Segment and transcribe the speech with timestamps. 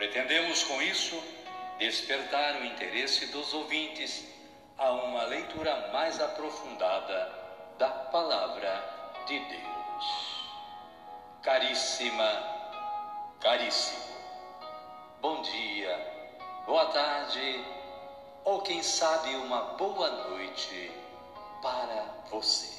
[0.00, 1.22] Pretendemos com isso
[1.78, 4.26] despertar o interesse dos ouvintes
[4.78, 7.30] a uma leitura mais aprofundada
[7.78, 8.82] da Palavra
[9.26, 10.46] de Deus.
[11.42, 12.32] Caríssima,
[13.42, 14.16] caríssimo,
[15.20, 15.94] bom dia,
[16.64, 17.62] boa tarde
[18.46, 20.90] ou quem sabe uma boa noite
[21.60, 22.70] para você.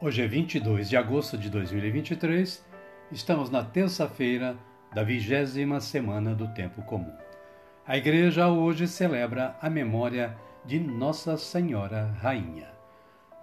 [0.00, 2.71] Hoje é 22 de agosto de 2023
[3.12, 4.56] Estamos na terça-feira
[4.94, 7.14] da vigésima semana do Tempo Comum.
[7.86, 12.68] A Igreja hoje celebra a memória de Nossa Senhora Rainha.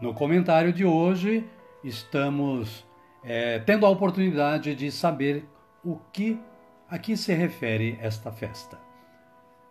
[0.01, 1.47] No comentário de hoje,
[1.83, 2.83] estamos
[3.23, 5.47] é, tendo a oportunidade de saber
[5.85, 6.41] o que
[6.89, 8.79] a que se refere esta festa.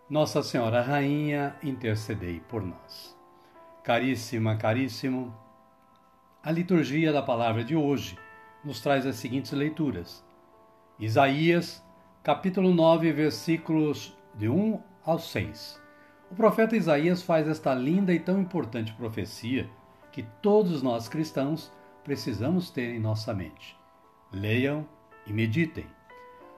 [0.09, 3.17] Nossa Senhora Rainha, intercedei por nós.
[3.83, 5.35] Caríssima, caríssimo,
[6.41, 8.17] a liturgia da palavra de hoje
[8.63, 10.23] nos traz as seguintes leituras.
[10.99, 11.83] Isaías,
[12.23, 15.81] capítulo 9, versículos de 1 ao 6.
[16.31, 19.69] O profeta Isaías faz esta linda e tão importante profecia
[20.11, 21.71] que todos nós cristãos
[22.03, 23.75] precisamos ter em nossa mente.
[24.31, 24.85] Leiam
[25.25, 25.87] e meditem.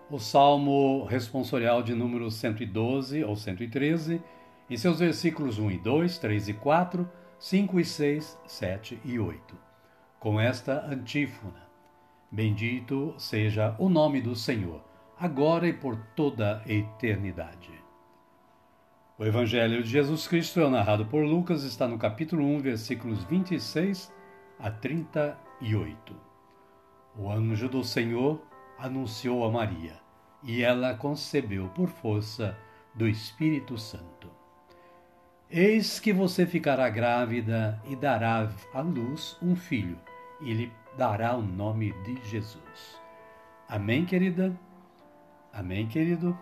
[0.09, 4.21] O Salmo responsorial de número 112 ou 113,
[4.69, 9.57] em seus versículos 1 e 2, 3 e 4, 5 e 6, 7 e 8.
[10.19, 11.70] Com esta antífona:
[12.33, 14.81] Bendito seja o nome do Senhor,
[15.19, 17.73] agora e por toda a eternidade.
[19.19, 24.13] O Evangelho de Jesus Cristo é narrado por Lucas, está no capítulo 1, versículos 26
[24.57, 26.15] a 38.
[27.17, 28.41] O anjo do Senhor
[28.79, 29.99] anunciou a Maria,
[30.41, 32.57] e ela concebeu por força
[32.95, 34.29] do Espírito Santo.
[35.49, 39.99] Eis que você ficará grávida e dará à luz um filho,
[40.39, 42.99] e lhe dará o nome de Jesus.
[43.67, 44.57] Amém, querida?
[45.53, 46.37] Amém, querido?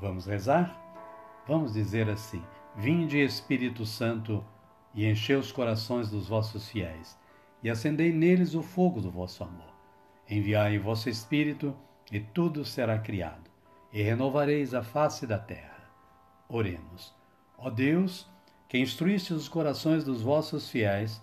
[0.00, 0.78] Vamos rezar?
[1.46, 2.42] Vamos dizer assim:
[2.76, 4.44] Vinde, Espírito Santo,
[4.94, 7.18] e enchei os corações dos vossos fiéis,
[7.62, 9.72] e acendei neles o fogo do vosso amor.
[10.28, 11.76] Enviai o vosso Espírito,
[12.10, 13.50] e tudo será criado,
[13.92, 15.90] e renovareis a face da terra.
[16.48, 17.14] Oremos.
[17.58, 18.28] Ó Deus,
[18.68, 21.22] que instruíste os corações dos vossos fiéis,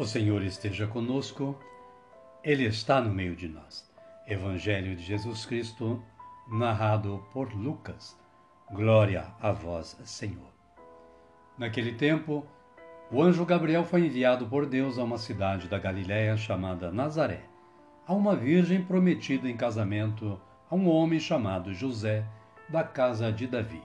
[0.00, 1.54] O Senhor esteja conosco,
[2.42, 3.86] Ele está no meio de nós.
[4.26, 6.02] Evangelho de Jesus Cristo,
[6.50, 8.18] narrado por Lucas.
[8.72, 10.54] Glória a vós, Senhor.
[11.58, 12.46] Naquele tempo,
[13.12, 17.42] o anjo Gabriel foi enviado por Deus a uma cidade da Galiléia chamada Nazaré,
[18.06, 22.24] a uma virgem prometida em casamento a um homem chamado José,
[22.70, 23.82] da casa de Davi.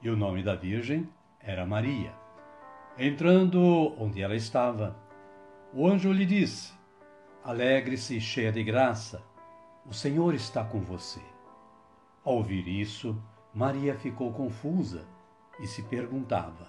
[0.00, 1.08] E o nome da virgem
[1.40, 2.19] era Maria.
[3.02, 4.94] Entrando onde ela estava,
[5.72, 6.74] o anjo lhe disse:
[7.42, 9.22] Alegre-se, cheia de graça,
[9.86, 11.22] o Senhor está com você.
[12.22, 13.18] Ao ouvir isso,
[13.54, 15.06] Maria ficou confusa
[15.58, 16.68] e se perguntava: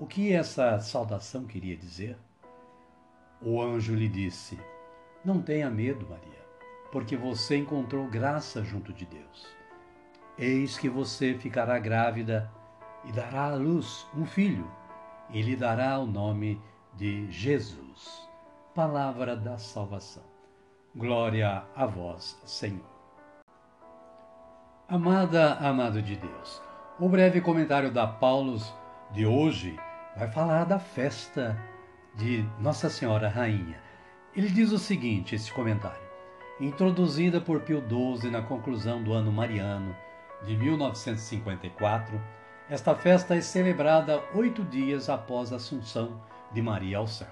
[0.00, 2.18] o que essa saudação queria dizer?
[3.40, 4.58] O anjo lhe disse:
[5.24, 6.44] Não tenha medo, Maria,
[6.90, 9.46] porque você encontrou graça junto de Deus.
[10.36, 12.50] Eis que você ficará grávida
[13.04, 14.68] e dará à luz um filho,
[15.30, 16.60] e lhe dará o nome
[16.94, 18.28] de Jesus.
[18.74, 20.22] Palavra da salvação.
[20.94, 22.96] Glória a vós, Senhor.
[24.88, 26.62] Amada, amado de Deus,
[26.98, 28.72] o breve comentário da Paulus
[29.12, 29.76] de hoje
[30.16, 31.58] vai falar da festa
[32.14, 33.80] de Nossa Senhora Rainha.
[34.34, 36.06] Ele diz o seguinte: esse comentário.
[36.58, 39.94] Introduzida por Pio XII na conclusão do ano mariano
[40.44, 42.18] de 1954,
[42.68, 46.20] esta festa é celebrada oito dias após a Assunção
[46.52, 47.28] de Maria ao céu.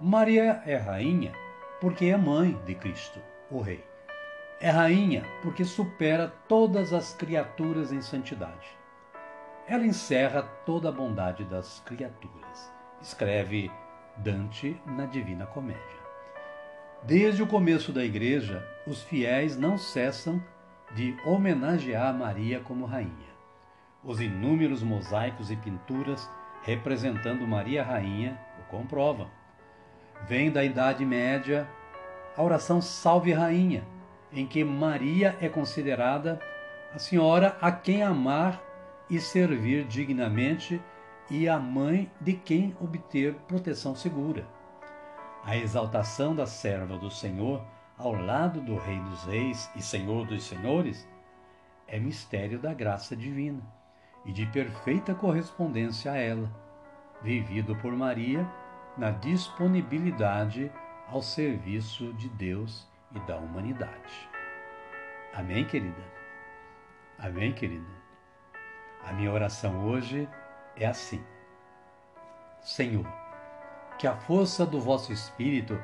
[0.00, 1.32] Maria é rainha
[1.78, 3.20] porque é mãe de Cristo,
[3.50, 3.84] o Rei.
[4.58, 8.66] É rainha porque supera todas as criaturas em santidade.
[9.66, 12.72] Ela encerra toda a bondade das criaturas,
[13.02, 13.70] escreve
[14.16, 16.00] Dante na Divina Comédia.
[17.02, 20.42] Desde o começo da Igreja, os fiéis não cessam
[20.94, 23.29] de homenagear Maria como rainha.
[24.02, 26.28] Os inúmeros mosaicos e pinturas
[26.62, 29.28] representando Maria Rainha o comprovam.
[30.26, 31.68] Vem da Idade Média
[32.34, 33.86] a oração Salve Rainha,
[34.32, 36.40] em que Maria é considerada
[36.94, 38.62] a senhora a quem amar
[39.10, 40.80] e servir dignamente
[41.30, 44.46] e a mãe de quem obter proteção segura.
[45.44, 47.62] A exaltação da serva do Senhor
[47.98, 51.06] ao lado do Rei dos Reis e Senhor dos Senhores
[51.86, 53.79] é mistério da graça divina
[54.30, 56.48] e de perfeita correspondência a ela,
[57.20, 58.48] vivido por Maria
[58.96, 60.70] na disponibilidade
[61.08, 64.30] ao serviço de Deus e da humanidade.
[65.34, 66.00] Amém, querida?
[67.18, 67.90] Amém, querida?
[69.04, 70.28] A minha oração hoje
[70.76, 71.20] é assim:
[72.60, 73.06] Senhor,
[73.98, 75.76] que a força do vosso Espírito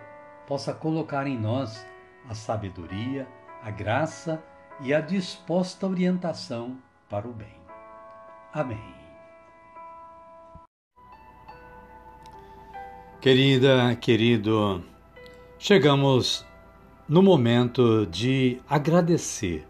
[0.47, 1.85] possa colocar em nós
[2.29, 3.27] a sabedoria,
[3.61, 4.41] a graça
[4.81, 6.79] e a disposta orientação
[7.09, 7.66] para o bem.
[8.57, 8.81] Amém.
[13.21, 14.83] Querida, querido,
[15.59, 16.43] chegamos
[17.07, 19.69] no momento de agradecer.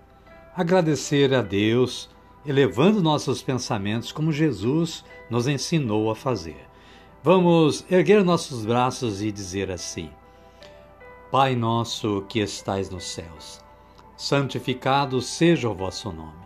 [0.55, 2.09] Agradecer a Deus
[2.47, 6.65] elevando nossos pensamentos como Jesus nos ensinou a fazer.
[7.25, 10.11] Vamos erguer nossos braços e dizer assim:
[11.33, 13.61] Pai nosso que estais nos céus,
[14.17, 16.46] santificado seja o vosso nome.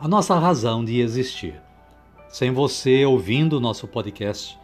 [0.00, 1.60] a nossa razão de existir.
[2.26, 4.58] Sem você ouvindo o nosso podcast,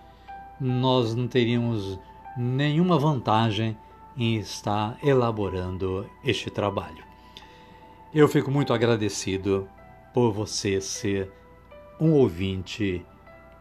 [0.59, 1.99] nós não teríamos
[2.38, 3.76] nenhuma vantagem
[4.16, 7.05] em estar elaborando este trabalho.
[8.14, 9.69] Eu fico muito agradecido
[10.14, 11.31] por você ser
[12.00, 13.05] um ouvinte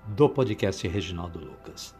[0.07, 1.93] do podcast Reginaldo Lucas.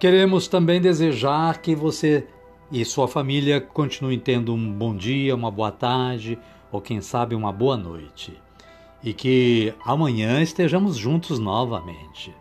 [0.00, 2.26] Queremos também desejar que você
[2.72, 6.38] e sua família continuem tendo um bom dia, uma boa tarde
[6.72, 8.47] ou quem sabe uma boa noite.
[9.02, 12.34] E que amanhã estejamos juntos novamente.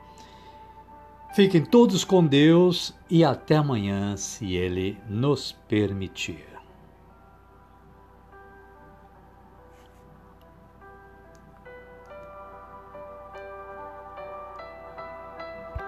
[1.35, 6.56] Fiquem todos com Deus e até amanhã, se Ele nos permitir.